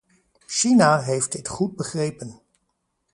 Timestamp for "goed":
1.47-1.75